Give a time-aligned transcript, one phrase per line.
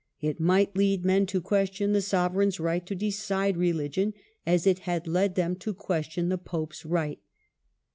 [0.19, 4.15] It might lead men to question the sovereign's right to decide .religion,
[4.47, 7.19] as it had led them to question the pope's right.